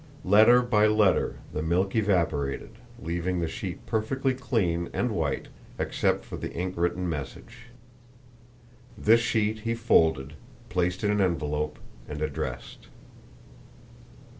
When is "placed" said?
10.69-11.03